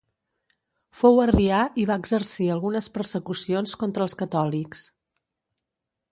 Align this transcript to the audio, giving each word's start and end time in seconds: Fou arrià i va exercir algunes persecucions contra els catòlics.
Fou 0.99 1.19
arrià 1.25 1.59
i 1.83 1.83
va 1.89 1.97
exercir 2.03 2.47
algunes 2.55 2.87
persecucions 2.95 3.75
contra 3.83 4.05
els 4.07 4.17
catòlics. 4.23 4.83